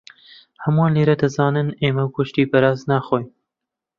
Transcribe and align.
هەمووان 0.63 0.91
لێرە 0.95 1.15
دەزانن 1.21 1.69
ئێمە 1.81 2.05
گۆشتی 2.15 2.49
بەراز 2.51 2.79
ناخۆین. 2.91 3.25